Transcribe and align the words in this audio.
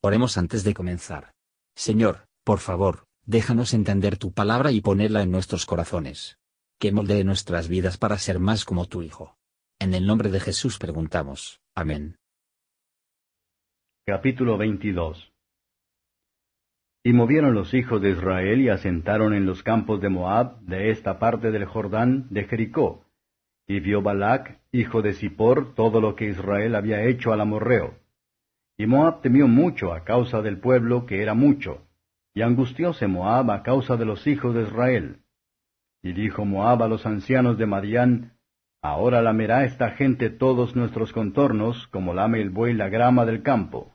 Oremos 0.00 0.38
antes 0.38 0.62
de 0.62 0.74
comenzar. 0.74 1.32
Señor, 1.74 2.28
por 2.44 2.60
favor, 2.60 3.06
déjanos 3.26 3.74
entender 3.74 4.16
tu 4.16 4.32
palabra 4.32 4.70
y 4.70 4.80
ponerla 4.80 5.22
en 5.22 5.32
nuestros 5.32 5.66
corazones. 5.66 6.38
Que 6.78 6.92
moldee 6.92 7.24
nuestras 7.24 7.66
vidas 7.66 7.98
para 7.98 8.16
ser 8.16 8.38
más 8.38 8.64
como 8.64 8.86
tu 8.86 9.02
Hijo. 9.02 9.36
En 9.80 9.94
el 9.94 10.06
nombre 10.06 10.30
de 10.30 10.38
Jesús 10.38 10.78
preguntamos. 10.78 11.60
Amén. 11.74 12.16
Capítulo 14.06 14.56
22 14.56 15.32
Y 17.02 17.12
movieron 17.12 17.54
los 17.54 17.74
hijos 17.74 18.00
de 18.00 18.10
Israel 18.10 18.60
y 18.60 18.68
asentaron 18.68 19.34
en 19.34 19.46
los 19.46 19.64
campos 19.64 20.00
de 20.00 20.10
Moab, 20.10 20.60
de 20.60 20.92
esta 20.92 21.18
parte 21.18 21.50
del 21.50 21.64
Jordán, 21.64 22.28
de 22.30 22.44
Jericó. 22.44 23.04
Y 23.66 23.80
vio 23.80 24.00
Balac, 24.00 24.60
hijo 24.70 25.02
de 25.02 25.12
Zippor, 25.12 25.74
todo 25.74 26.00
lo 26.00 26.14
que 26.14 26.28
Israel 26.28 26.76
había 26.76 27.02
hecho 27.02 27.32
al 27.32 27.40
amorreo 27.40 27.98
y 28.78 28.86
Moab 28.86 29.20
temió 29.22 29.48
mucho 29.48 29.92
a 29.92 30.04
causa 30.04 30.40
del 30.40 30.58
pueblo, 30.58 31.04
que 31.04 31.20
era 31.20 31.34
mucho, 31.34 31.82
y 32.32 32.42
angustióse 32.42 33.08
Moab 33.08 33.50
a 33.50 33.64
causa 33.64 33.96
de 33.96 34.04
los 34.04 34.26
hijos 34.28 34.54
de 34.54 34.62
Israel. 34.62 35.18
Y 36.00 36.12
dijo 36.12 36.44
Moab 36.44 36.84
a 36.84 36.88
los 36.88 37.04
ancianos 37.04 37.58
de 37.58 37.66
Madián, 37.66 38.38
Ahora 38.80 39.20
lamerá 39.20 39.64
esta 39.64 39.90
gente 39.90 40.30
todos 40.30 40.76
nuestros 40.76 41.12
contornos, 41.12 41.88
como 41.88 42.14
lame 42.14 42.40
el 42.40 42.50
buey 42.50 42.74
la 42.74 42.88
grama 42.88 43.26
del 43.26 43.42
campo. 43.42 43.92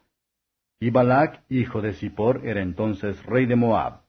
Y 0.82 0.90
Balac, 0.90 1.42
hijo 1.48 1.81
de 1.81 1.94
Zippor, 1.94 2.42
era 2.44 2.62
entonces 2.62 3.26
rey 3.26 3.45
de 3.45 3.56
Moab. 3.56 4.02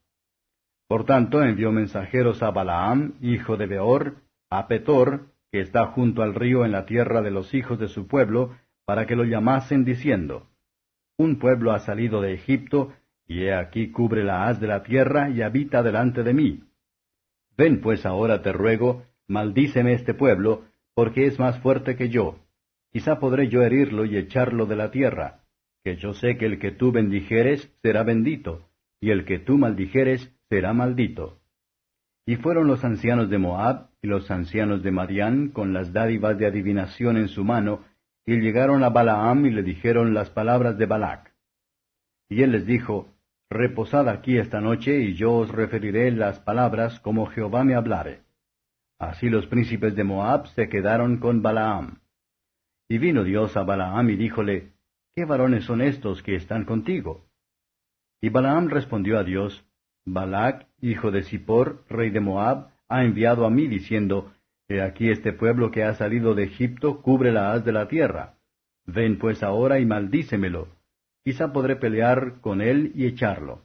Por 0.89 1.05
tanto 1.05 1.45
envió 1.45 1.71
mensajeros 1.71 2.43
a 2.43 2.51
Balaam, 2.51 3.15
hijo 3.21 3.57
de 3.57 3.67
Beor, 3.67 4.17
a 4.51 4.67
Petor, 4.67 5.29
que 5.53 5.61
está 5.61 5.87
junto 5.87 6.23
al 6.23 6.35
río 6.35 6.65
en 6.65 6.73
la 6.73 6.85
tierra 6.85 7.23
de 7.23 7.31
los 7.31 7.55
hijos 7.55 7.79
de 7.79 7.87
su 7.87 8.09
pueblo, 8.09 8.57
para 8.85 9.07
que 9.07 9.15
lo 9.15 9.23
llamasen 9.23 9.85
diciendo, 9.85 10.49
un 11.17 11.39
pueblo 11.39 11.73
ha 11.73 11.81
salido 11.81 12.21
de 12.21 12.35
Egipto, 12.35 12.93
y 13.27 13.45
he 13.45 13.55
aquí 13.55 13.91
cubre 13.91 14.25
la 14.25 14.47
haz 14.47 14.61
de 14.61 14.67
la 14.67 14.83
tierra 14.83 15.31
y 15.31 15.43
habita 15.43 15.83
delante 15.83 16.23
de 16.23 16.35
mí. 16.35 16.65
Ven 17.57 17.81
pues 17.81 18.05
ahora 18.05 18.43
te 18.43 18.53
ruego, 18.53 19.05
maldíceme 19.29 19.93
este 19.93 20.15
pueblo, 20.15 20.65
porque 20.95 21.27
es 21.27 21.39
más 21.39 21.59
fuerte 21.61 21.97
que 21.97 22.09
yo. 22.09 22.39
Quizá 22.93 23.19
podré 23.19 23.49
yo 23.49 23.63
herirlo 23.63 24.05
y 24.05 24.17
echarlo 24.17 24.67
de 24.67 24.77
la 24.77 24.91
tierra, 24.91 25.41
que 25.83 25.97
yo 25.97 26.15
sé 26.15 26.37
que 26.37 26.47
el 26.47 26.59
que 26.59 26.73
tú 26.73 26.93
bendijeres 26.93 27.71
será 27.83 28.03
bendito, 28.03 28.69
y 29.01 29.11
el 29.11 29.25
que 29.25 29.39
tú 29.39 29.59
maldijeres 29.59 30.33
será 30.49 30.73
maldito. 30.73 31.39
Y 32.27 32.37
fueron 32.37 32.67
los 32.67 32.85
ancianos 32.85 33.29
de 33.29 33.39
Moab 33.39 33.89
y 34.01 34.07
los 34.07 34.31
ancianos 34.31 34.83
de 34.83 34.91
Madián 34.91 35.49
con 35.49 35.75
las 35.75 35.93
dádivas 35.93 36.39
de 36.39 36.47
adivinación 36.47 37.17
en 37.17 37.29
su 37.29 37.45
mano, 37.45 37.85
y 38.27 38.41
llegaron 38.41 38.83
a 38.85 38.91
Balaam 38.91 39.47
y 39.47 39.51
le 39.51 39.63
dijeron 39.63 40.15
las 40.15 40.31
palabras 40.31 40.79
de 40.79 40.87
Balac. 40.87 41.35
Y 42.29 42.43
él 42.43 42.53
les 42.53 42.67
dijo, 42.67 43.09
Reposad 43.51 44.09
aquí 44.09 44.39
esta 44.39 44.61
noche, 44.61 45.01
y 45.01 45.15
yo 45.15 45.35
os 45.35 45.51
referiré 45.51 46.11
las 46.11 46.41
palabras 46.41 46.99
como 47.01 47.27
Jehová 47.27 47.63
me 47.63 47.75
hablare. 47.75 48.23
Así 48.99 49.29
los 49.29 49.47
príncipes 49.47 49.95
de 49.95 50.05
Moab 50.05 50.49
se 50.49 50.69
quedaron 50.69 51.19
con 51.19 51.43
Balaam. 51.43 52.01
Y 52.89 52.99
vino 52.99 53.23
Dios 53.23 53.57
a 53.57 53.63
Balaam 53.63 54.11
y 54.11 54.17
díjole, 54.17 54.73
¿Qué 55.15 55.25
varones 55.25 55.65
son 55.65 55.81
estos 55.81 56.23
que 56.23 56.35
están 56.35 56.65
contigo? 56.65 57.25
Y 58.21 58.31
Balaam 58.31 58.69
respondió 58.69 59.19
a 59.19 59.25
Dios, 59.25 59.65
Balac, 60.05 60.67
hijo 60.81 61.11
de 61.11 61.23
Zippor, 61.23 61.85
rey 61.89 62.11
de 62.11 62.21
Moab, 62.21 62.71
ha 62.89 63.05
enviado 63.05 63.47
a 63.47 63.51
mí 63.51 63.69
diciendo, 63.69 64.33
He 64.69 64.81
aquí 64.81 65.11
este 65.11 65.33
pueblo 65.33 65.71
que 65.71 65.85
ha 65.85 65.95
salido 65.95 66.35
de 66.35 66.45
Egipto 66.45 67.03
cubre 67.03 67.33
la 67.33 67.53
haz 67.53 67.65
de 67.65 67.73
la 67.73 67.89
tierra. 67.89 68.35
Ven 68.87 69.19
pues 69.19 69.43
ahora 69.43 69.79
y 69.79 69.87
maldícemelo. 69.87 70.69
Quizá 71.23 71.53
podré 71.53 71.77
pelear 71.77 72.41
con 72.41 72.61
él 72.61 72.93
y 72.95 73.07
echarlo. 73.07 73.63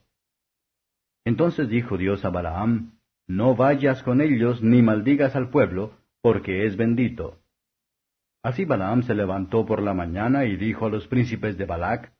Entonces 1.25 1.69
dijo 1.69 1.97
Dios 1.97 2.25
a 2.25 2.29
Balaam, 2.29 2.93
No 3.27 3.55
vayas 3.55 4.03
con 4.03 4.21
ellos 4.21 4.61
ni 4.63 4.81
maldigas 4.81 5.35
al 5.35 5.49
pueblo, 5.49 5.93
porque 6.21 6.65
es 6.65 6.75
bendito. 6.75 7.39
Así 8.41 8.65
Balaam 8.65 9.03
se 9.03 9.13
levantó 9.13 9.65
por 9.65 9.81
la 9.81 9.93
mañana 9.93 10.45
y 10.45 10.57
dijo 10.57 10.85
a 10.85 10.89
los 10.89 11.07
príncipes 11.07 11.57
de 11.57 11.65
Balac, 11.65 12.11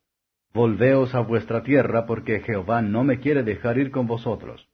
Volveos 0.54 1.16
a 1.16 1.20
vuestra 1.20 1.64
tierra, 1.64 2.06
porque 2.06 2.42
Jehová 2.42 2.82
no 2.82 3.04
me 3.04 3.20
quiere 3.20 3.44
dejar 3.44 3.78
ir 3.78 3.92
con 3.92 4.08
vosotros. 4.08 4.69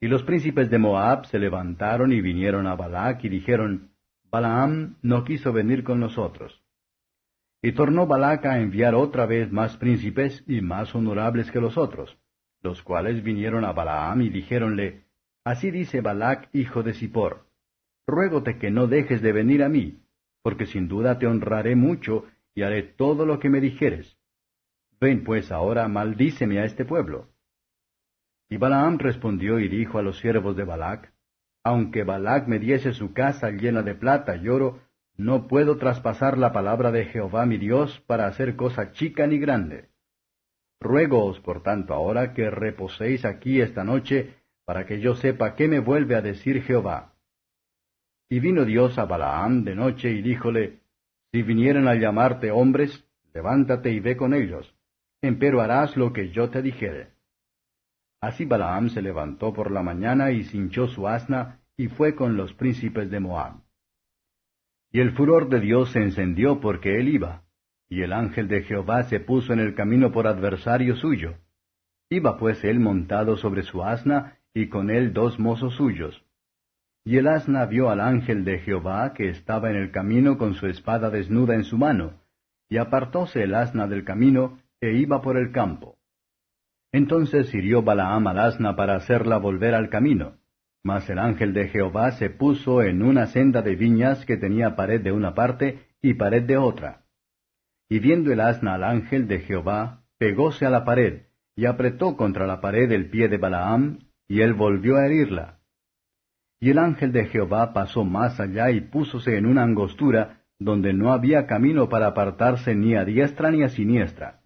Y 0.00 0.06
los 0.06 0.22
príncipes 0.22 0.70
de 0.70 0.78
Moab 0.78 1.26
se 1.26 1.38
levantaron 1.38 2.12
y 2.12 2.20
vinieron 2.20 2.66
a 2.66 2.76
Balac 2.76 3.24
y 3.24 3.28
dijeron, 3.28 3.90
Balaam 4.30 4.96
no 5.02 5.24
quiso 5.24 5.52
venir 5.52 5.82
con 5.82 5.98
nosotros. 5.98 6.62
Y 7.62 7.72
tornó 7.72 8.06
Balac 8.06 8.46
a 8.46 8.60
enviar 8.60 8.94
otra 8.94 9.26
vez 9.26 9.50
más 9.50 9.76
príncipes 9.76 10.44
y 10.46 10.60
más 10.60 10.94
honorables 10.94 11.50
que 11.50 11.60
los 11.60 11.76
otros, 11.76 12.16
los 12.62 12.82
cuales 12.82 13.22
vinieron 13.24 13.64
a 13.64 13.72
Balaam 13.72 14.22
y 14.22 14.28
dijéronle, 14.28 15.04
Así 15.44 15.70
dice 15.70 16.00
Balac, 16.00 16.48
hijo 16.52 16.82
de 16.82 16.94
Zippor, 16.94 17.46
ruégote 18.06 18.58
que 18.58 18.70
no 18.70 18.86
dejes 18.86 19.22
de 19.22 19.32
venir 19.32 19.64
a 19.64 19.68
mí, 19.68 20.02
porque 20.42 20.66
sin 20.66 20.88
duda 20.88 21.18
te 21.18 21.26
honraré 21.26 21.74
mucho 21.74 22.26
y 22.54 22.62
haré 22.62 22.82
todo 22.82 23.26
lo 23.26 23.40
que 23.40 23.48
me 23.48 23.60
dijeres. 23.60 24.16
Ven 25.00 25.24
pues 25.24 25.50
ahora, 25.50 25.88
maldíceme 25.88 26.58
a 26.58 26.64
este 26.64 26.84
pueblo. 26.84 27.28
Y 28.48 28.56
Balaam 28.56 28.98
respondió 28.98 29.60
y 29.60 29.68
dijo 29.68 29.98
a 29.98 30.02
los 30.02 30.18
siervos 30.18 30.56
de 30.56 30.64
Balac, 30.64 31.12
Aunque 31.64 32.04
Balac 32.04 32.48
me 32.48 32.58
diese 32.58 32.92
su 32.92 33.12
casa 33.12 33.50
llena 33.50 33.82
de 33.82 33.94
plata 33.94 34.36
y 34.36 34.48
oro, 34.48 34.80
no 35.16 35.48
puedo 35.48 35.76
traspasar 35.76 36.38
la 36.38 36.52
palabra 36.52 36.92
de 36.92 37.04
Jehová 37.06 37.44
mi 37.44 37.58
Dios 37.58 38.00
para 38.06 38.26
hacer 38.26 38.56
cosa 38.56 38.92
chica 38.92 39.26
ni 39.26 39.38
grande. 39.38 39.88
Ruégoos, 40.80 41.40
por 41.40 41.62
tanto, 41.62 41.92
ahora 41.92 42.32
que 42.32 42.50
reposéis 42.50 43.24
aquí 43.24 43.60
esta 43.60 43.82
noche, 43.84 44.36
para 44.64 44.86
que 44.86 45.00
yo 45.00 45.14
sepa 45.16 45.54
qué 45.56 45.66
me 45.66 45.80
vuelve 45.80 46.14
a 46.14 46.22
decir 46.22 46.62
Jehová. 46.62 47.14
Y 48.30 48.40
vino 48.40 48.64
Dios 48.64 48.98
a 48.98 49.06
Balaam 49.06 49.64
de 49.64 49.74
noche 49.74 50.10
y 50.10 50.22
díjole, 50.22 50.80
Si 51.32 51.42
vinieren 51.42 51.88
a 51.88 51.96
llamarte 51.96 52.50
hombres, 52.50 53.04
levántate 53.34 53.90
y 53.90 54.00
ve 54.00 54.16
con 54.16 54.34
ellos, 54.34 54.74
empero 55.20 55.60
harás 55.60 55.96
lo 55.96 56.12
que 56.12 56.30
yo 56.30 56.48
te 56.48 56.62
dijere. 56.62 57.17
Así 58.20 58.44
Balaam 58.44 58.88
se 58.90 59.00
levantó 59.00 59.52
por 59.52 59.70
la 59.70 59.82
mañana 59.82 60.32
y 60.32 60.44
cinchó 60.44 60.88
su 60.88 61.06
asna, 61.06 61.60
y 61.76 61.86
fue 61.88 62.14
con 62.14 62.36
los 62.36 62.52
príncipes 62.54 63.10
de 63.10 63.20
Moab. 63.20 63.60
Y 64.90 65.00
el 65.00 65.12
furor 65.12 65.48
de 65.48 65.60
Dios 65.60 65.92
se 65.92 66.00
encendió 66.00 66.60
porque 66.60 66.98
él 66.98 67.08
iba, 67.08 67.44
y 67.88 68.02
el 68.02 68.12
ángel 68.12 68.48
de 68.48 68.62
Jehová 68.62 69.04
se 69.04 69.20
puso 69.20 69.52
en 69.52 69.60
el 69.60 69.74
camino 69.74 70.10
por 70.10 70.26
adversario 70.26 70.96
suyo. 70.96 71.36
Iba 72.10 72.38
pues 72.38 72.64
él 72.64 72.80
montado 72.80 73.36
sobre 73.36 73.62
su 73.62 73.84
asna, 73.84 74.38
y 74.52 74.68
con 74.68 74.90
él 74.90 75.12
dos 75.12 75.38
mozos 75.38 75.74
suyos. 75.74 76.24
Y 77.04 77.18
el 77.18 77.28
asna 77.28 77.66
vio 77.66 77.90
al 77.90 78.00
ángel 78.00 78.44
de 78.44 78.58
Jehová 78.58 79.14
que 79.14 79.28
estaba 79.28 79.70
en 79.70 79.76
el 79.76 79.92
camino 79.92 80.36
con 80.38 80.54
su 80.54 80.66
espada 80.66 81.10
desnuda 81.10 81.54
en 81.54 81.64
su 81.64 81.78
mano, 81.78 82.14
y 82.68 82.78
apartóse 82.78 83.44
el 83.44 83.54
asna 83.54 83.86
del 83.86 84.04
camino, 84.04 84.58
e 84.80 84.94
iba 84.94 85.22
por 85.22 85.36
el 85.36 85.52
campo. 85.52 85.97
Entonces 86.92 87.54
hirió 87.54 87.82
Balaam 87.82 88.26
al 88.28 88.38
asna 88.38 88.76
para 88.76 88.96
hacerla 88.96 89.38
volver 89.38 89.74
al 89.74 89.90
camino. 89.90 90.38
Mas 90.82 91.10
el 91.10 91.18
ángel 91.18 91.52
de 91.52 91.68
Jehová 91.68 92.12
se 92.12 92.30
puso 92.30 92.82
en 92.82 93.02
una 93.02 93.26
senda 93.26 93.62
de 93.62 93.76
viñas 93.76 94.24
que 94.24 94.36
tenía 94.36 94.76
pared 94.76 95.00
de 95.00 95.12
una 95.12 95.34
parte 95.34 95.86
y 96.00 96.14
pared 96.14 96.44
de 96.44 96.56
otra. 96.56 97.04
Y 97.88 97.98
viendo 97.98 98.32
el 98.32 98.40
asna 98.40 98.74
al 98.74 98.84
ángel 98.84 99.28
de 99.28 99.40
Jehová, 99.40 100.04
pegóse 100.18 100.66
a 100.66 100.70
la 100.70 100.84
pared, 100.84 101.22
y 101.56 101.66
apretó 101.66 102.16
contra 102.16 102.46
la 102.46 102.60
pared 102.60 102.90
el 102.92 103.10
pie 103.10 103.28
de 103.28 103.38
Balaam, 103.38 103.98
y 104.28 104.40
él 104.42 104.54
volvió 104.54 104.96
a 104.96 105.06
herirla. 105.06 105.58
Y 106.60 106.70
el 106.70 106.78
ángel 106.78 107.12
de 107.12 107.26
Jehová 107.26 107.72
pasó 107.72 108.04
más 108.04 108.40
allá 108.40 108.70
y 108.70 108.80
púsose 108.80 109.36
en 109.36 109.46
una 109.46 109.62
angostura, 109.62 110.42
donde 110.58 110.92
no 110.92 111.12
había 111.12 111.46
camino 111.46 111.88
para 111.88 112.08
apartarse 112.08 112.74
ni 112.74 112.94
a 112.94 113.04
diestra 113.04 113.50
ni 113.50 113.62
a 113.62 113.68
siniestra. 113.68 114.37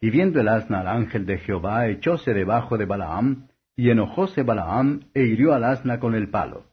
Y 0.00 0.10
viendo 0.10 0.40
el 0.40 0.48
asna 0.48 0.80
al 0.80 0.88
ángel 0.88 1.26
de 1.26 1.38
Jehová, 1.38 1.88
echóse 1.88 2.32
debajo 2.32 2.78
de 2.78 2.84
Balaam, 2.84 3.48
y 3.76 3.90
enojóse 3.90 4.42
Balaam, 4.42 5.08
e 5.14 5.24
hirió 5.24 5.54
al 5.54 5.64
asna 5.64 5.98
con 5.98 6.14
el 6.14 6.28
palo. 6.30 6.66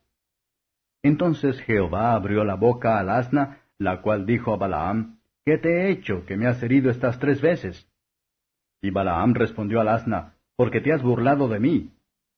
Entonces 1.03 1.59
Jehová 1.61 2.13
abrió 2.13 2.43
la 2.43 2.55
boca 2.55 2.99
al 2.99 3.09
asna, 3.09 3.59
la 3.77 4.01
cual 4.01 4.25
dijo 4.25 4.53
a 4.53 4.57
Balaam, 4.57 5.19
¿Qué 5.45 5.59
te 5.59 5.69
he 5.69 5.89
hecho, 5.91 6.25
que 6.25 6.37
me 6.37 6.47
has 6.47 6.61
herido 6.63 6.89
estas 6.89 7.19
tres 7.19 7.41
veces? 7.41 7.87
Y 8.81 8.89
Balaam 8.89 9.35
respondió 9.35 9.81
al 9.81 9.89
asna, 9.89 10.33
Porque 10.55 10.81
te 10.81 10.93
has 10.93 11.03
burlado 11.03 11.47
de 11.47 11.59
mí. 11.59 11.91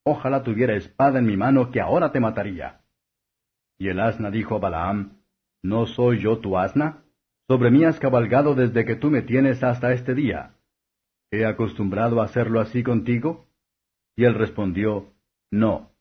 Ojalá 0.04 0.44
tuviera 0.44 0.76
espada 0.76 1.20
en 1.20 1.26
mi 1.26 1.38
mano, 1.38 1.72
que 1.72 1.80
ahora 1.80 2.12
te 2.12 2.20
mataría. 2.20 2.82
Y 3.78 3.90
el 3.90 4.00
asna 4.00 4.32
dijo 4.32 4.56
a 4.56 4.60
Balaam, 4.60 5.18
¿No 5.64 5.86
soy 5.86 6.20
yo 6.20 6.40
tu 6.40 6.58
asna? 6.58 7.04
Sobre 7.48 7.72
mí 7.72 7.86
has 7.86 8.00
cabalgado 8.00 8.56
desde 8.56 8.84
que 8.84 8.96
tú 8.96 9.10
me 9.10 9.22
tienes 9.22 9.64
hasta 9.64 9.94
este 9.94 10.14
día. 10.14 10.57
¿He 11.32 11.46
acostumbrado 11.46 12.22
a 12.22 12.26
hacerlo 12.26 12.62
así 12.62 12.84
contigo? 12.84 13.48
Y 14.16 14.24
él 14.24 14.34
respondió, 14.34 15.14
No. 15.52 15.92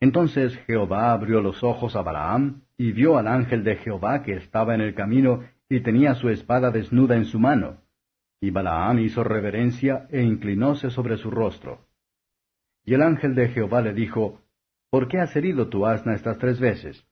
Entonces 0.00 0.56
Jehová 0.66 1.12
abrió 1.12 1.40
los 1.42 1.62
ojos 1.62 1.96
a 1.96 2.02
Balaam, 2.02 2.62
y 2.76 2.92
vio 2.92 3.18
al 3.18 3.28
ángel 3.28 3.64
de 3.64 3.76
Jehová 3.76 4.22
que 4.22 4.32
estaba 4.32 4.74
en 4.74 4.80
el 4.80 4.94
camino, 4.94 5.44
y 5.68 5.80
tenía 5.80 6.14
su 6.14 6.30
espada 6.30 6.70
desnuda 6.70 7.16
en 7.16 7.26
su 7.26 7.38
mano. 7.38 7.82
Y 8.40 8.50
Balaam 8.50 9.00
hizo 9.00 9.22
reverencia 9.22 10.06
e 10.10 10.22
inclinóse 10.22 10.90
sobre 10.90 11.18
su 11.18 11.30
rostro. 11.30 11.86
Y 12.84 12.94
el 12.94 13.02
ángel 13.02 13.34
de 13.34 13.48
Jehová 13.48 13.82
le 13.82 13.92
dijo, 13.92 14.40
¿Por 14.90 15.08
qué 15.08 15.18
has 15.18 15.36
herido 15.36 15.68
tu 15.68 15.86
asna 15.86 16.14
estas 16.14 16.38
tres 16.38 16.58
veces? 16.58 17.06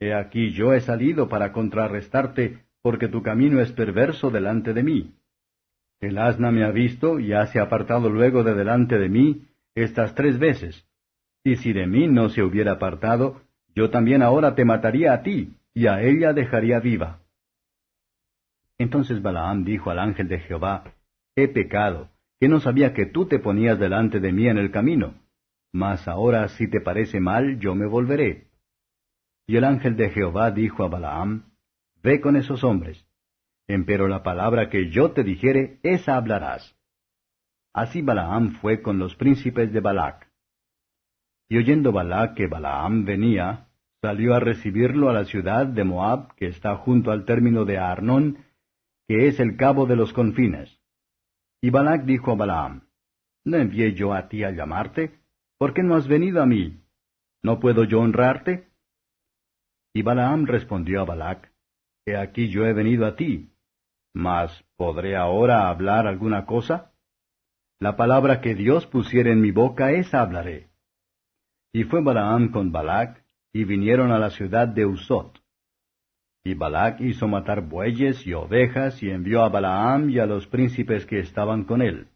He 0.00 0.12
aquí 0.14 0.50
yo 0.50 0.74
he 0.74 0.80
salido 0.80 1.28
para 1.28 1.52
contrarrestarte, 1.52 2.64
porque 2.82 3.08
tu 3.08 3.22
camino 3.22 3.60
es 3.60 3.72
perverso 3.72 4.30
delante 4.30 4.72
de 4.72 4.82
mí. 4.82 5.14
El 6.00 6.18
asna 6.18 6.50
me 6.50 6.64
ha 6.64 6.70
visto 6.70 7.18
y 7.18 7.32
hase 7.32 7.58
apartado 7.60 8.08
luego 8.08 8.44
de 8.44 8.54
delante 8.54 8.98
de 8.98 9.08
mí 9.08 9.46
estas 9.74 10.14
tres 10.14 10.38
veces. 10.38 10.86
Y 11.44 11.56
si 11.56 11.72
de 11.72 11.86
mí 11.86 12.06
no 12.06 12.28
se 12.28 12.42
hubiera 12.42 12.72
apartado, 12.72 13.42
yo 13.74 13.90
también 13.90 14.22
ahora 14.22 14.54
te 14.54 14.64
mataría 14.64 15.12
a 15.12 15.22
ti, 15.22 15.54
y 15.74 15.86
a 15.86 16.02
ella 16.02 16.32
dejaría 16.32 16.80
viva. 16.80 17.20
Entonces 18.78 19.22
Balaam 19.22 19.64
dijo 19.64 19.90
al 19.90 19.98
ángel 19.98 20.28
de 20.28 20.38
Jehová, 20.40 20.84
He 21.34 21.48
pecado, 21.48 22.10
que 22.40 22.48
no 22.48 22.60
sabía 22.60 22.94
que 22.94 23.06
tú 23.06 23.26
te 23.26 23.38
ponías 23.38 23.78
delante 23.78 24.20
de 24.20 24.32
mí 24.32 24.46
en 24.48 24.58
el 24.58 24.70
camino. 24.70 25.14
Mas 25.72 26.06
ahora 26.06 26.48
si 26.48 26.68
te 26.68 26.80
parece 26.80 27.20
mal, 27.20 27.58
yo 27.58 27.74
me 27.74 27.86
volveré. 27.86 28.48
Y 29.46 29.56
el 29.56 29.64
ángel 29.64 29.96
de 29.96 30.10
Jehová 30.10 30.50
dijo 30.50 30.84
a 30.84 30.88
Balaam, 30.88 31.44
Ve 32.02 32.20
con 32.20 32.36
esos 32.36 32.62
hombres. 32.62 33.04
Empero 33.68 34.08
la 34.08 34.22
palabra 34.22 34.70
que 34.70 34.90
yo 34.90 35.12
te 35.12 35.22
dijere, 35.22 35.78
esa 35.82 36.16
hablarás. 36.16 36.74
Así 37.74 38.00
Balaam 38.00 38.54
fue 38.60 38.80
con 38.80 38.98
los 38.98 39.14
príncipes 39.14 39.70
de 39.74 39.80
Balac. 39.80 40.26
Y 41.50 41.58
oyendo 41.58 41.92
Balac 41.92 42.34
que 42.34 42.46
Balaam 42.46 43.04
venía, 43.04 43.68
salió 44.00 44.34
a 44.34 44.40
recibirlo 44.40 45.10
a 45.10 45.12
la 45.12 45.26
ciudad 45.26 45.66
de 45.66 45.84
Moab, 45.84 46.34
que 46.34 46.46
está 46.46 46.76
junto 46.76 47.10
al 47.10 47.26
término 47.26 47.66
de 47.66 47.76
Arnón, 47.76 48.38
que 49.06 49.28
es 49.28 49.38
el 49.38 49.56
cabo 49.56 49.84
de 49.84 49.96
los 49.96 50.14
confines. 50.14 50.80
Y 51.60 51.68
Balac 51.68 52.04
dijo 52.04 52.32
a 52.32 52.36
Balaam, 52.36 52.88
¿No 53.44 53.58
envié 53.58 53.92
yo 53.92 54.14
a 54.14 54.28
ti 54.28 54.44
a 54.44 54.50
llamarte? 54.50 55.20
¿Por 55.58 55.74
qué 55.74 55.82
no 55.82 55.94
has 55.94 56.08
venido 56.08 56.42
a 56.42 56.46
mí? 56.46 56.82
¿No 57.42 57.60
puedo 57.60 57.84
yo 57.84 58.00
honrarte? 58.00 58.68
Y 59.92 60.00
Balaam 60.00 60.46
respondió 60.46 61.02
a 61.02 61.04
Balac, 61.04 61.52
He 62.06 62.16
aquí 62.16 62.48
yo 62.48 62.64
he 62.64 62.72
venido 62.72 63.04
a 63.04 63.14
ti, 63.14 63.50
mas 64.14 64.64
¿podré 64.76 65.16
ahora 65.16 65.68
hablar 65.68 66.06
alguna 66.06 66.46
cosa? 66.46 66.92
La 67.80 67.96
palabra 67.96 68.40
que 68.40 68.54
Dios 68.54 68.86
pusiere 68.86 69.32
en 69.32 69.40
mi 69.40 69.52
boca, 69.52 69.92
esa 69.92 70.20
hablaré. 70.20 70.68
Y 71.72 71.84
fue 71.84 72.02
Balaam 72.02 72.50
con 72.50 72.72
Balac, 72.72 73.24
y 73.52 73.64
vinieron 73.64 74.10
a 74.10 74.18
la 74.18 74.30
ciudad 74.30 74.68
de 74.68 74.86
Usot. 74.86 75.38
Y 76.44 76.54
Balac 76.54 77.00
hizo 77.00 77.28
matar 77.28 77.62
bueyes 77.62 78.26
y 78.26 78.32
ovejas 78.32 79.02
y 79.02 79.10
envió 79.10 79.42
a 79.42 79.48
Balaam 79.48 80.10
y 80.10 80.18
a 80.18 80.26
los 80.26 80.46
príncipes 80.46 81.06
que 81.06 81.18
estaban 81.20 81.64
con 81.64 81.82
él. 81.82 82.08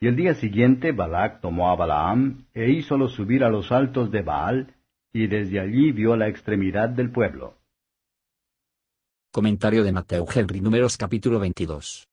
Y 0.00 0.08
el 0.08 0.16
día 0.16 0.34
siguiente 0.34 0.92
Balac 0.92 1.40
tomó 1.40 1.70
a 1.70 1.76
Balaam 1.76 2.46
e 2.52 2.70
hízolo 2.70 3.08
subir 3.08 3.44
a 3.44 3.48
los 3.48 3.70
altos 3.70 4.10
de 4.10 4.22
Baal, 4.22 4.74
y 5.12 5.28
desde 5.28 5.60
allí 5.60 5.92
vio 5.92 6.16
la 6.16 6.28
extremidad 6.28 6.88
del 6.88 7.12
pueblo. 7.12 7.54
Comentario 9.34 9.82
de 9.82 9.92
Mateo 9.92 10.26
Henry 10.30 10.60
Números 10.60 10.98
capítulo 10.98 11.40
22. 11.40 12.06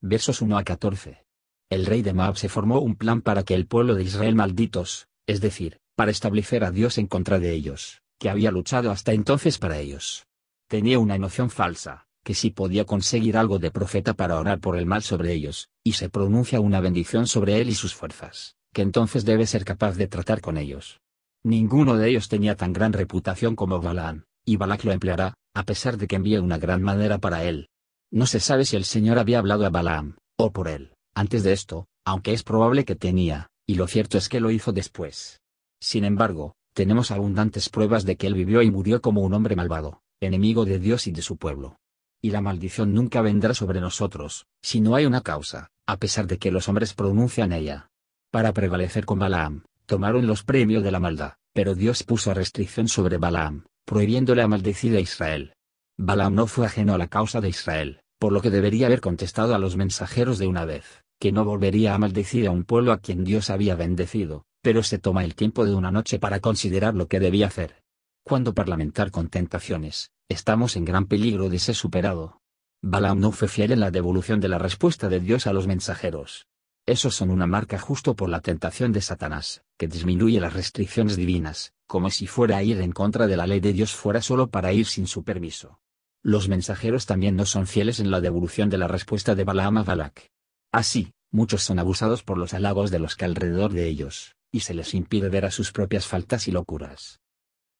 Versos 0.00 0.42
1 0.42 0.58
a 0.58 0.64
14. 0.64 1.24
El 1.70 1.86
rey 1.86 2.02
de 2.02 2.12
Moab 2.12 2.36
se 2.36 2.48
formó 2.48 2.80
un 2.80 2.96
plan 2.96 3.22
para 3.22 3.44
que 3.44 3.54
el 3.54 3.68
pueblo 3.68 3.94
de 3.94 4.02
Israel 4.02 4.34
malditos, 4.34 5.06
es 5.28 5.40
decir, 5.40 5.78
para 5.94 6.10
establecer 6.10 6.64
a 6.64 6.72
Dios 6.72 6.98
en 6.98 7.06
contra 7.06 7.38
de 7.38 7.52
ellos, 7.52 8.02
que 8.18 8.28
había 8.28 8.50
luchado 8.50 8.90
hasta 8.90 9.12
entonces 9.12 9.56
para 9.58 9.78
ellos, 9.78 10.26
tenía 10.66 10.98
una 10.98 11.16
noción 11.16 11.48
falsa, 11.48 12.08
que 12.24 12.34
si 12.34 12.50
podía 12.50 12.84
conseguir 12.84 13.36
algo 13.36 13.60
de 13.60 13.70
profeta 13.70 14.14
para 14.14 14.36
orar 14.36 14.58
por 14.58 14.76
el 14.76 14.84
mal 14.84 15.04
sobre 15.04 15.32
ellos, 15.32 15.68
y 15.84 15.92
se 15.92 16.08
pronuncia 16.08 16.58
una 16.58 16.80
bendición 16.80 17.28
sobre 17.28 17.60
él 17.60 17.68
y 17.68 17.74
sus 17.76 17.94
fuerzas, 17.94 18.56
que 18.74 18.82
entonces 18.82 19.24
debe 19.24 19.46
ser 19.46 19.64
capaz 19.64 19.94
de 19.94 20.08
tratar 20.08 20.40
con 20.40 20.56
ellos. 20.56 21.00
Ninguno 21.44 21.96
de 21.96 22.08
ellos 22.08 22.28
tenía 22.28 22.56
tan 22.56 22.72
gran 22.72 22.92
reputación 22.92 23.54
como 23.54 23.80
Balaam, 23.80 24.24
y 24.44 24.56
Balak 24.56 24.82
lo 24.82 24.90
empleará, 24.90 25.34
a 25.58 25.64
pesar 25.64 25.96
de 25.96 26.06
que 26.06 26.14
envíe 26.14 26.38
una 26.38 26.56
gran 26.56 26.84
madera 26.84 27.18
para 27.18 27.42
él. 27.42 27.68
No 28.12 28.26
se 28.26 28.38
sabe 28.38 28.64
si 28.64 28.76
el 28.76 28.84
Señor 28.84 29.18
había 29.18 29.40
hablado 29.40 29.66
a 29.66 29.70
Balaam, 29.70 30.16
o 30.36 30.52
por 30.52 30.68
él, 30.68 30.92
antes 31.16 31.42
de 31.42 31.52
esto, 31.52 31.88
aunque 32.04 32.32
es 32.32 32.44
probable 32.44 32.84
que 32.84 32.94
tenía, 32.94 33.48
y 33.66 33.74
lo 33.74 33.88
cierto 33.88 34.18
es 34.18 34.28
que 34.28 34.38
lo 34.38 34.52
hizo 34.52 34.70
después. 34.70 35.40
Sin 35.80 36.04
embargo, 36.04 36.54
tenemos 36.74 37.10
abundantes 37.10 37.70
pruebas 37.70 38.04
de 38.04 38.14
que 38.14 38.28
él 38.28 38.34
vivió 38.34 38.62
y 38.62 38.70
murió 38.70 39.00
como 39.00 39.22
un 39.22 39.34
hombre 39.34 39.56
malvado, 39.56 40.00
enemigo 40.20 40.64
de 40.64 40.78
Dios 40.78 41.08
y 41.08 41.10
de 41.10 41.22
su 41.22 41.36
pueblo. 41.36 41.80
Y 42.22 42.30
la 42.30 42.40
maldición 42.40 42.94
nunca 42.94 43.20
vendrá 43.20 43.52
sobre 43.52 43.80
nosotros, 43.80 44.46
si 44.62 44.80
no 44.80 44.94
hay 44.94 45.06
una 45.06 45.22
causa, 45.22 45.70
a 45.88 45.96
pesar 45.96 46.28
de 46.28 46.38
que 46.38 46.52
los 46.52 46.68
hombres 46.68 46.94
pronuncian 46.94 47.52
ella. 47.52 47.88
Para 48.30 48.52
prevalecer 48.52 49.04
con 49.04 49.18
Balaam, 49.18 49.64
tomaron 49.86 50.28
los 50.28 50.44
premios 50.44 50.84
de 50.84 50.92
la 50.92 51.00
maldad, 51.00 51.32
pero 51.52 51.74
Dios 51.74 52.04
puso 52.04 52.32
restricción 52.32 52.86
sobre 52.86 53.18
Balaam, 53.18 53.64
prohibiéndole 53.88 54.42
a 54.42 54.48
maldecir 54.48 54.94
a 54.94 55.00
Israel. 55.00 55.54
Balaam 55.96 56.34
no 56.34 56.46
fue 56.46 56.66
ajeno 56.66 56.92
a 56.92 56.98
la 56.98 57.08
causa 57.08 57.40
de 57.40 57.48
Israel, 57.48 58.02
por 58.18 58.32
lo 58.32 58.42
que 58.42 58.50
debería 58.50 58.84
haber 58.84 59.00
contestado 59.00 59.54
a 59.54 59.58
los 59.58 59.78
mensajeros 59.78 60.38
de 60.38 60.46
una 60.46 60.66
vez, 60.66 60.84
que 61.18 61.32
no 61.32 61.46
volvería 61.46 61.94
a 61.94 61.98
maldecir 61.98 62.46
a 62.46 62.50
un 62.50 62.64
pueblo 62.64 62.92
a 62.92 62.98
quien 62.98 63.24
Dios 63.24 63.48
había 63.48 63.76
bendecido, 63.76 64.44
pero 64.60 64.82
se 64.82 64.98
toma 64.98 65.24
el 65.24 65.34
tiempo 65.34 65.64
de 65.64 65.74
una 65.74 65.90
noche 65.90 66.18
para 66.18 66.40
considerar 66.40 66.94
lo 66.94 67.08
que 67.08 67.18
debía 67.18 67.46
hacer. 67.46 67.82
Cuando 68.24 68.52
parlamentar 68.52 69.10
con 69.10 69.28
tentaciones, 69.28 70.10
estamos 70.28 70.76
en 70.76 70.84
gran 70.84 71.06
peligro 71.06 71.48
de 71.48 71.58
ser 71.58 71.74
superado. 71.74 72.42
Balaam 72.82 73.20
no 73.20 73.32
fue 73.32 73.48
fiel 73.48 73.72
en 73.72 73.80
la 73.80 73.90
devolución 73.90 74.38
de 74.38 74.48
la 74.48 74.58
respuesta 74.58 75.08
de 75.08 75.20
Dios 75.20 75.46
a 75.46 75.54
los 75.54 75.66
mensajeros. 75.66 76.46
Esos 76.84 77.14
son 77.14 77.30
una 77.30 77.46
marca 77.46 77.78
justo 77.78 78.14
por 78.14 78.28
la 78.28 78.40
tentación 78.40 78.92
de 78.92 79.00
Satanás, 79.00 79.62
que 79.78 79.88
disminuye 79.88 80.40
las 80.40 80.52
restricciones 80.52 81.16
divinas, 81.16 81.72
como 81.88 82.10
si 82.10 82.28
fuera 82.28 82.58
a 82.58 82.62
ir 82.62 82.80
en 82.80 82.92
contra 82.92 83.26
de 83.26 83.36
la 83.36 83.48
ley 83.48 83.58
de 83.58 83.72
Dios 83.72 83.92
fuera 83.92 84.22
solo 84.22 84.50
para 84.50 84.72
ir 84.72 84.86
sin 84.86 85.08
su 85.08 85.24
permiso. 85.24 85.80
Los 86.22 86.48
mensajeros 86.48 87.06
también 87.06 87.34
no 87.34 87.46
son 87.46 87.66
fieles 87.66 87.98
en 87.98 88.12
la 88.12 88.20
devolución 88.20 88.70
de 88.70 88.78
la 88.78 88.86
respuesta 88.86 89.34
de 89.34 89.42
Balaam 89.42 89.78
a 89.78 89.82
Balak. 89.82 90.30
Así, 90.70 91.12
muchos 91.32 91.64
son 91.64 91.80
abusados 91.80 92.22
por 92.22 92.38
los 92.38 92.54
halagos 92.54 92.92
de 92.92 93.00
los 93.00 93.16
que 93.16 93.24
alrededor 93.24 93.72
de 93.72 93.88
ellos, 93.88 94.36
y 94.52 94.60
se 94.60 94.74
les 94.74 94.94
impide 94.94 95.28
ver 95.28 95.46
a 95.46 95.50
sus 95.50 95.72
propias 95.72 96.06
faltas 96.06 96.46
y 96.46 96.52
locuras 96.52 97.20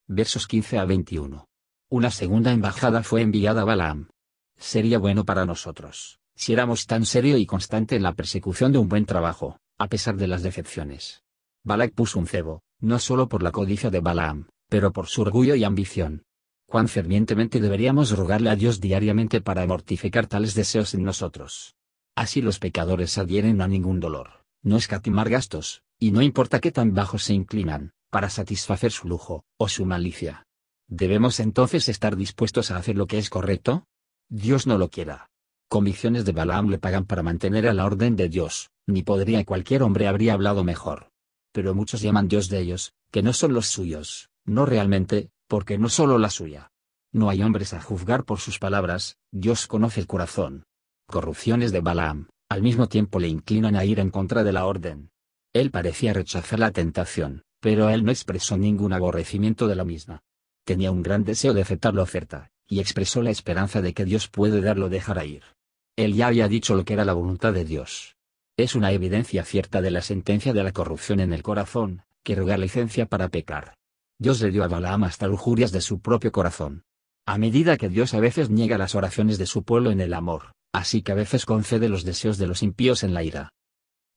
versos 0.09 0.47
15 0.47 0.79
a 0.79 0.87
21. 0.87 1.47
Una 1.91 2.11
segunda 2.11 2.51
embajada 2.51 3.03
fue 3.03 3.21
enviada 3.21 3.61
a 3.61 3.65
Balaam. 3.65 4.09
Sería 4.57 4.99
bueno 4.99 5.27
para 5.27 5.45
nosotros, 5.45 6.19
si 6.35 6.55
éramos 6.55 6.87
tan 6.87 7.05
serio 7.05 7.37
y 7.37 7.45
constante 7.45 7.95
en 7.95 8.03
la 8.03 8.15
persecución 8.15 8.73
de 8.73 8.79
un 8.79 8.89
buen 8.89 9.05
trabajo, 9.05 9.59
a 9.77 9.87
pesar 9.89 10.17
de 10.17 10.27
las 10.27 10.43
decepciones. 10.43 11.25
Balak 11.63 11.93
puso 11.93 12.19
un 12.19 12.27
cebo, 12.27 12.63
no 12.81 12.99
solo 12.99 13.29
por 13.29 13.43
la 13.43 13.53
codicia 13.53 13.91
de 13.91 14.01
Balaam, 14.01 14.49
pero 14.69 14.93
por 14.93 15.07
su 15.07 15.23
orgullo 15.23 15.55
y 15.55 15.65
ambición. 15.65 16.23
Cuán 16.67 16.89
fervientemente 16.89 17.61
deberíamos 17.61 18.11
rogarle 18.11 18.51
a 18.51 18.57
Dios 18.57 18.81
diariamente 18.81 19.41
para 19.41 19.67
mortificar 19.67 20.27
tales 20.27 20.55
deseos 20.55 20.95
en 20.95 21.03
nosotros. 21.03 21.77
Así 22.15 22.43
los 22.43 22.59
pecadores 22.59 23.17
adhieren 23.17 23.63
a 23.63 23.69
ningún 23.69 24.01
dolor, 24.01 24.45
no 24.63 24.77
escatimar 24.77 25.31
gastos, 25.31 25.83
y 25.99 26.11
no 26.11 26.21
importa 26.21 26.61
qué 26.61 26.71
tan 26.71 26.95
bajos 26.95 27.25
se 27.25 27.35
inclinan, 27.35 27.93
para 28.11 28.29
satisfacer 28.29 28.93
su 28.93 29.09
lujo, 29.09 29.45
o 29.57 29.69
su 29.69 29.85
malicia. 29.85 30.45
¿Debemos 30.89 31.41
entonces 31.41 31.89
estar 31.89 32.17
dispuestos 32.17 32.71
a 32.71 32.77
hacer 32.77 32.97
lo 32.97 33.07
que 33.07 33.19
es 33.19 33.31
correcto? 33.31 33.85
Dios 34.29 34.67
no 34.67 34.79
lo 34.79 34.91
quiera. 34.91 35.31
Convicciones 35.69 36.25
de 36.25 36.33
Balaam 36.33 36.71
le 36.71 36.79
pagan 36.79 37.05
para 37.05 37.23
mantener 37.23 37.69
a 37.69 37.75
la 37.75 37.85
orden 37.85 38.17
de 38.17 38.29
Dios, 38.29 38.71
ni 38.87 39.03
podría 39.03 39.45
cualquier 39.45 39.83
hombre 39.83 40.09
habría 40.09 40.33
hablado 40.33 40.65
mejor. 40.65 41.11
Pero 41.53 41.75
muchos 41.75 42.01
llaman 42.01 42.29
Dios 42.29 42.49
de 42.49 42.61
ellos, 42.61 42.93
que 43.11 43.23
no 43.23 43.33
son 43.33 43.53
los 43.53 43.67
suyos, 43.67 44.31
no 44.45 44.67
realmente, 44.67 45.31
porque 45.47 45.79
no 45.79 45.89
solo 45.89 46.19
la 46.19 46.31
suya. 46.31 46.71
No 47.13 47.31
hay 47.31 47.43
hombres 47.43 47.73
a 47.73 47.81
juzgar 47.81 48.25
por 48.25 48.39
sus 48.39 48.59
palabras, 48.59 49.17
Dios 49.33 49.67
conoce 49.67 50.01
el 50.01 50.07
corazón. 50.07 50.65
Corrupciones 51.07 51.73
de 51.73 51.81
Balaam, 51.81 52.29
al 52.51 52.63
mismo 52.63 52.89
tiempo 52.89 53.19
le 53.19 53.29
inclinan 53.29 53.77
a 53.77 53.85
ir 53.85 53.99
en 53.99 54.11
contra 54.11 54.45
de 54.45 54.53
la 54.53 54.67
orden. 54.67 55.11
Él 55.55 55.71
parecía 55.71 56.13
rechazar 56.13 56.59
la 56.59 56.71
tentación, 56.71 57.43
pero 57.61 57.89
él 57.89 58.05
no 58.05 58.11
expresó 58.11 58.59
ningún 58.59 58.93
aborrecimiento 58.93 59.67
de 59.67 59.75
la 59.75 59.85
misma. 59.85 60.23
Tenía 60.65 60.91
un 60.91 61.03
gran 61.03 61.25
deseo 61.25 61.55
de 61.55 61.63
aceptar 61.63 61.95
la 61.95 62.03
oferta, 62.03 62.51
y 62.67 62.81
expresó 62.81 63.23
la 63.23 63.31
esperanza 63.31 63.81
de 63.81 63.95
que 63.95 64.05
Dios 64.05 64.29
puede 64.29 64.61
darlo 64.61 64.91
dejar 64.91 65.25
ir. 65.27 65.43
Él 65.97 66.15
ya 66.15 66.27
había 66.27 66.47
dicho 66.47 66.75
lo 66.75 66.85
que 66.85 66.93
era 66.93 67.07
la 67.07 67.15
voluntad 67.15 67.55
de 67.55 67.65
Dios. 67.65 68.18
Es 68.59 68.75
una 68.75 68.91
evidencia 68.91 69.45
cierta 69.45 69.81
de 69.81 69.93
la 69.93 70.03
sentencia 70.03 70.53
de 70.53 70.65
la 70.65 70.73
corrupción 70.73 71.21
en 71.21 71.33
el 71.33 71.45
corazón, 71.45 72.03
que 72.25 72.35
rogar 72.35 72.59
licencia 72.59 73.07
para 73.07 73.29
pecar. 73.29 73.75
Dios 74.19 74.43
le 74.43 74.51
dio 74.51 74.65
a 74.65 74.69
Balaam 74.69 75.05
hasta 75.05 75.29
lujurias 75.29 75.71
de 75.71 75.81
su 75.81 76.01
propio 76.01 76.33
corazón. 76.33 76.83
A 77.25 77.39
medida 77.39 77.77
que 77.77 77.89
Dios 77.89 78.15
a 78.15 78.21
veces 78.21 78.51
niega 78.51 78.77
las 78.77 78.97
oraciones 78.97 79.39
de 79.39 79.47
su 79.47 79.63
pueblo 79.63 79.93
en 79.93 80.01
el 80.01 80.13
amor, 80.13 80.55
así 80.73 81.03
que 81.03 81.13
a 81.13 81.15
veces 81.15 81.47
concede 81.47 81.89
los 81.89 82.03
deseos 82.03 82.37
de 82.37 82.49
los 82.49 82.65
impíos 82.65 83.05
en 83.05 83.15
la 83.15 83.23
ira. 83.23 83.53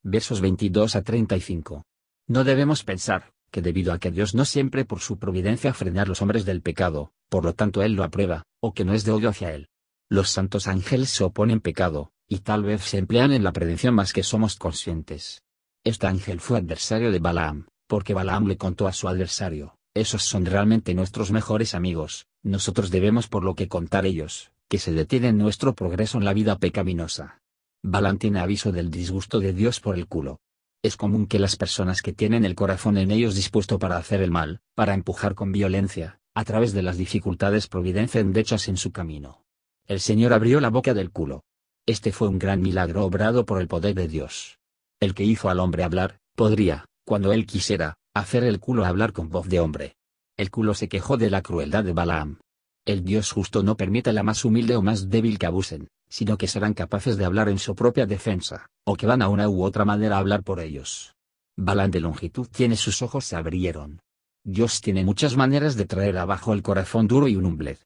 Versos 0.02 0.42
22 0.42 0.96
a 0.96 1.04
35. 1.04 1.84
No 2.28 2.44
debemos 2.44 2.84
pensar, 2.84 3.34
que 3.52 3.62
debido 3.62 3.94
a 3.94 4.00
que 4.00 4.10
Dios 4.10 4.34
no 4.34 4.46
siempre 4.46 4.86
por 4.86 5.02
su 5.02 5.20
providencia 5.20 5.72
frena 5.76 6.02
a 6.02 6.06
los 6.06 6.24
hombres 6.24 6.46
del 6.46 6.64
pecado, 6.64 7.12
por 7.30 7.46
lo 7.46 7.54
tanto 7.54 7.84
Él 7.84 7.94
lo 7.94 8.04
aprueba, 8.04 8.42
o 8.60 8.74
que 8.74 8.86
no 8.86 8.96
es 8.96 9.06
de 9.06 9.12
odio 9.12 9.30
hacia 9.30 9.54
Él. 9.54 9.68
Los 10.10 10.32
santos 10.32 10.68
ángeles 10.68 11.12
se 11.12 11.24
oponen 11.24 11.60
pecado, 11.60 12.12
y 12.32 12.40
tal 12.40 12.64
vez 12.64 12.84
se 12.84 12.98
emplean 12.98 13.34
en 13.34 13.44
la 13.44 13.52
prevención 13.52 13.94
más 13.94 14.14
que 14.14 14.24
somos 14.24 14.56
conscientes. 14.56 15.44
Este 15.84 16.08
ángel 16.08 16.40
fue 16.40 16.60
adversario 16.60 17.12
de 17.12 17.20
Balaam, 17.20 17.68
porque 17.88 18.14
Balaam 18.14 18.48
le 18.48 18.56
contó 18.56 18.88
a 18.88 18.94
su 18.94 19.10
adversario, 19.10 19.76
esos 19.94 20.24
son 20.24 20.46
realmente 20.46 20.94
nuestros 20.94 21.32
mejores 21.32 21.76
amigos, 21.76 22.28
nosotros 22.42 22.90
debemos 22.90 23.28
por 23.28 23.44
lo 23.44 23.54
que 23.56 23.68
contar 23.68 24.06
ellos, 24.06 24.54
que 24.70 24.78
se 24.78 24.94
detienen 24.94 25.38
nuestro 25.38 25.76
progreso 25.76 26.20
en 26.20 26.24
la 26.24 26.34
vida 26.34 26.58
pecaminosa. 26.58 27.42
Balaam 27.84 28.18
tiene 28.18 28.40
aviso 28.40 28.72
del 28.72 28.92
disgusto 28.92 29.42
de 29.42 29.52
Dios 29.52 29.82
por 29.82 29.98
el 29.98 30.08
culo. 30.08 30.40
Es 30.84 30.96
común 30.96 31.28
que 31.28 31.38
las 31.38 31.58
personas 31.58 32.02
que 32.02 32.14
tienen 32.14 32.46
el 32.46 32.56
corazón 32.56 32.98
en 32.98 33.12
ellos 33.12 33.36
dispuesto 33.36 33.78
para 33.78 33.98
hacer 33.98 34.22
el 34.22 34.32
mal, 34.32 34.62
para 34.74 34.94
empujar 34.94 35.36
con 35.36 35.52
violencia, 35.52 36.22
a 36.34 36.46
través 36.46 36.72
de 36.72 36.82
las 36.82 36.96
dificultades 36.96 37.68
providencien 37.68 38.32
dechas 38.32 38.70
en 38.70 38.78
su 38.78 38.94
camino. 38.94 39.44
El 39.86 40.00
Señor 40.00 40.32
abrió 40.32 40.62
la 40.62 40.70
boca 40.70 40.94
del 40.94 41.12
culo. 41.12 41.44
Este 41.88 42.12
fue 42.12 42.28
un 42.28 42.38
gran 42.38 42.62
milagro 42.62 43.04
obrado 43.06 43.46
por 43.46 43.60
el 43.60 43.68
poder 43.68 43.96
de 43.96 44.08
Dios. 44.08 44.60
El 45.00 45.16
que 45.16 45.24
hizo 45.24 45.50
al 45.50 45.60
hombre 45.60 45.84
hablar, 45.84 46.20
podría, 46.36 46.86
cuando 47.06 47.34
él 47.34 47.48
quisiera, 47.48 47.96
hacer 48.14 48.44
el 48.44 48.60
culo 48.60 48.86
hablar 48.86 49.14
con 49.14 49.30
voz 49.30 49.48
de 49.48 49.60
hombre. 49.60 49.96
El 50.38 50.52
culo 50.52 50.76
se 50.76 50.88
quejó 50.88 51.18
de 51.18 51.32
la 51.32 51.42
crueldad 51.42 51.84
de 51.84 51.94
Balaam. 51.94 52.40
El 52.86 53.04
Dios 53.04 53.32
justo 53.32 53.64
no 53.64 53.78
permite 53.78 54.12
a 54.12 54.14
la 54.14 54.24
más 54.24 54.46
humilde 54.46 54.76
o 54.76 54.82
más 54.82 55.10
débil 55.10 55.40
que 55.40 55.48
abusen, 55.48 55.88
sino 56.10 56.38
que 56.38 56.48
serán 56.48 56.74
capaces 56.74 57.18
de 57.18 57.26
hablar 57.26 57.50
en 57.50 57.58
su 57.58 57.74
propia 57.74 58.06
defensa, 58.06 58.68
o 58.86 58.96
que 58.96 59.08
van 59.08 59.22
a 59.22 59.30
una 59.30 59.50
u 59.50 59.64
otra 59.64 59.84
manera 59.84 60.18
a 60.18 60.20
hablar 60.20 60.44
por 60.44 60.60
ellos. 60.60 61.16
Balaam 61.58 61.92
de 61.92 62.00
longitud 62.00 62.48
tiene 62.48 62.76
sus 62.76 63.02
ojos 63.02 63.26
se 63.26 63.36
abrieron. 63.36 64.02
Dios 64.44 64.82
tiene 64.82 65.04
muchas 65.04 65.36
maneras 65.36 65.76
de 65.76 65.86
traer 65.86 66.18
abajo 66.18 66.54
el 66.54 66.64
corazón 66.64 67.08
duro 67.08 67.28
y 67.28 67.36
un 67.36 67.46
humbled. 67.46 67.78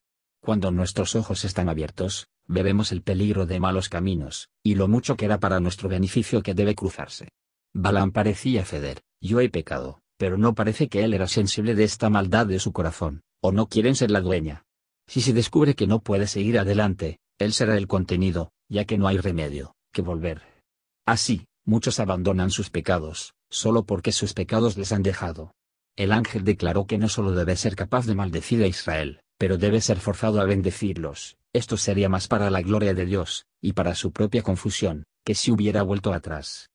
Cuando 0.41 0.71
nuestros 0.71 1.15
ojos 1.15 1.43
están 1.43 1.69
abiertos, 1.69 2.27
bebemos 2.47 2.91
el 2.91 3.01
peligro 3.01 3.45
de 3.45 3.59
malos 3.59 3.89
caminos, 3.89 4.49
y 4.63 4.75
lo 4.75 4.87
mucho 4.87 5.15
que 5.15 5.25
era 5.25 5.39
para 5.39 5.59
nuestro 5.59 5.89
beneficio 5.89 6.41
que 6.41 6.53
debe 6.53 6.75
cruzarse. 6.75 7.29
Balaam 7.73 8.11
parecía 8.11 8.63
ceder, 8.65 9.01
yo 9.21 9.39
he 9.39 9.49
pecado, 9.49 9.99
pero 10.17 10.37
no 10.37 10.55
parece 10.55 10.87
que 10.87 11.03
él 11.03 11.13
era 11.13 11.27
sensible 11.27 11.75
de 11.75 11.83
esta 11.83 12.09
maldad 12.09 12.47
de 12.47 12.59
su 12.59 12.71
corazón, 12.71 13.21
o 13.41 13.51
no 13.51 13.67
quieren 13.67 13.95
ser 13.95 14.11
la 14.11 14.21
dueña. 14.21 14.63
Si 15.07 15.21
se 15.21 15.33
descubre 15.33 15.75
que 15.75 15.87
no 15.87 15.99
puede 15.99 16.27
seguir 16.27 16.57
adelante, 16.57 17.19
él 17.37 17.53
será 17.53 17.77
el 17.77 17.87
contenido, 17.87 18.51
ya 18.69 18.85
que 18.85 18.97
no 18.97 19.07
hay 19.07 19.17
remedio, 19.17 19.75
que 19.91 20.01
volver. 20.01 20.41
Así, 21.05 21.45
muchos 21.65 21.99
abandonan 21.99 22.49
sus 22.49 22.69
pecados, 22.69 23.33
solo 23.49 23.85
porque 23.85 24.11
sus 24.11 24.33
pecados 24.33 24.77
les 24.77 24.91
han 24.91 25.03
dejado. 25.03 25.53
El 25.95 26.11
ángel 26.11 26.43
declaró 26.43 26.87
que 26.87 26.97
no 26.97 27.07
solo 27.09 27.31
debe 27.31 27.55
ser 27.55 27.75
capaz 27.75 28.05
de 28.05 28.15
maldecir 28.15 28.63
a 28.63 28.67
Israel, 28.67 29.21
pero 29.37 29.57
debe 29.57 29.81
ser 29.81 29.99
forzado 29.99 30.41
a 30.41 30.45
bendecirlos, 30.45 31.37
esto 31.53 31.77
sería 31.77 32.09
más 32.09 32.27
para 32.27 32.49
la 32.49 32.61
gloria 32.61 32.93
de 32.93 33.05
Dios, 33.05 33.45
y 33.61 33.73
para 33.73 33.95
su 33.95 34.11
propia 34.11 34.43
confusión, 34.43 35.05
que 35.23 35.35
si 35.35 35.51
hubiera 35.51 35.83
vuelto 35.83 36.13
atrás. 36.13 36.69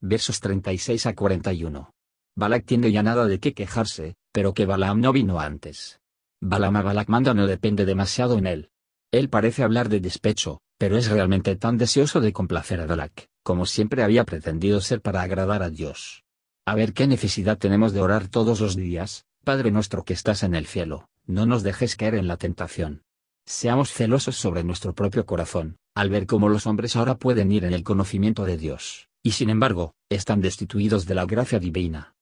Versos 0.00 0.40
36 0.40 1.06
a 1.06 1.14
41. 1.14 1.90
Balak 2.36 2.64
tiene 2.64 2.92
ya 2.92 3.02
nada 3.02 3.26
de 3.26 3.40
qué 3.40 3.54
quejarse, 3.54 4.14
pero 4.32 4.54
que 4.54 4.66
Balaam 4.66 5.00
no 5.00 5.12
vino 5.12 5.40
antes. 5.40 6.00
Balaam 6.40 6.76
a 6.76 6.82
Balak 6.82 7.08
manda 7.08 7.34
no 7.34 7.46
depende 7.46 7.84
demasiado 7.84 8.38
en 8.38 8.46
él. 8.46 8.70
Él 9.10 9.28
parece 9.28 9.62
hablar 9.62 9.88
de 9.88 10.00
despecho, 10.00 10.60
pero 10.78 10.96
es 10.96 11.08
realmente 11.08 11.56
tan 11.56 11.78
deseoso 11.78 12.20
de 12.20 12.32
complacer 12.32 12.80
a 12.80 12.86
Balak, 12.86 13.28
como 13.42 13.66
siempre 13.66 14.02
había 14.02 14.24
pretendido 14.24 14.80
ser 14.80 15.00
para 15.00 15.22
agradar 15.22 15.62
a 15.62 15.70
Dios. 15.70 16.24
A 16.66 16.74
ver 16.74 16.92
qué 16.92 17.06
necesidad 17.06 17.58
tenemos 17.58 17.92
de 17.92 18.00
orar 18.00 18.28
todos 18.28 18.60
los 18.60 18.76
días, 18.76 19.24
Padre 19.42 19.70
nuestro 19.70 20.04
que 20.04 20.12
estás 20.12 20.42
en 20.42 20.54
el 20.54 20.66
cielo, 20.66 21.08
no 21.28 21.44
nos 21.44 21.62
dejes 21.62 21.94
caer 21.94 22.14
en 22.14 22.26
la 22.26 22.38
tentación. 22.38 23.02
Seamos 23.46 23.92
celosos 23.92 24.36
sobre 24.36 24.64
nuestro 24.64 24.94
propio 24.94 25.26
corazón, 25.26 25.76
al 25.94 26.10
ver 26.10 26.26
cómo 26.26 26.48
los 26.48 26.66
hombres 26.66 26.96
ahora 26.96 27.18
pueden 27.18 27.52
ir 27.52 27.64
en 27.64 27.74
el 27.74 27.84
conocimiento 27.84 28.44
de 28.44 28.56
Dios, 28.56 29.08
y 29.22 29.32
sin 29.32 29.50
embargo, 29.50 29.94
están 30.10 30.40
destituidos 30.40 31.06
de 31.06 31.14
la 31.14 31.26
gracia 31.26 31.58
divina. 31.58 32.14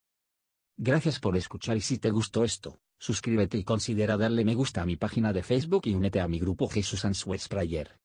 Gracias 0.76 1.20
por 1.20 1.36
escuchar 1.36 1.76
y 1.76 1.80
si 1.80 1.98
te 1.98 2.10
gustó 2.10 2.44
esto, 2.44 2.80
suscríbete 2.98 3.56
y 3.56 3.64
considera 3.64 4.16
darle 4.16 4.44
me 4.44 4.54
gusta 4.54 4.82
a 4.82 4.86
mi 4.86 4.96
página 4.96 5.32
de 5.32 5.42
Facebook 5.42 5.82
y 5.84 5.94
únete 5.94 6.20
a 6.20 6.28
mi 6.28 6.38
grupo 6.38 6.68
Jesús 6.68 7.04
Answers 7.04 7.48
Prayer. 7.48 7.96